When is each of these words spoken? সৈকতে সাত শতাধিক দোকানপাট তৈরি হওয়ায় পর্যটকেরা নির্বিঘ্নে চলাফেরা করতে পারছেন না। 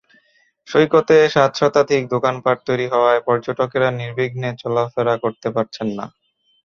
সৈকতে 0.67 1.15
সাত 1.29 1.51
শতাধিক 1.59 2.03
দোকানপাট 2.13 2.57
তৈরি 2.67 2.85
হওয়ায় 2.93 3.21
পর্যটকেরা 3.27 3.89
নির্বিঘ্নে 3.99 4.49
চলাফেরা 4.61 5.13
করতে 5.23 5.47
পারছেন 5.55 5.87
না। 5.97 6.05